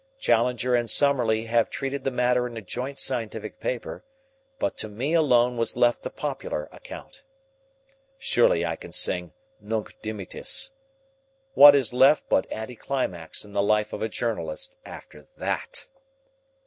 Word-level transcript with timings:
Challenger 0.17 0.73
and 0.73 0.89
Summerlee 0.89 1.45
have 1.45 1.69
treated 1.69 2.03
the 2.03 2.09
matter 2.09 2.47
in 2.47 2.57
a 2.57 2.61
joint 2.63 2.97
scientific 2.97 3.59
paper, 3.59 4.03
but 4.57 4.75
to 4.79 4.89
me 4.89 5.13
alone 5.13 5.57
was 5.57 5.77
left 5.77 6.01
the 6.01 6.09
popular 6.09 6.67
account. 6.71 7.21
Surely 8.17 8.65
I 8.65 8.75
can 8.75 8.91
sing 8.93 9.31
"Nunc 9.59 9.93
dimittis." 10.01 10.71
What 11.53 11.75
is 11.75 11.93
left 11.93 12.27
but 12.29 12.51
anti 12.51 12.75
climax 12.75 13.45
in 13.45 13.53
the 13.53 13.61
life 13.61 13.93
of 13.93 14.01
a 14.01 14.09
journalist 14.09 14.75
after 14.87 15.27
that! 15.37 15.87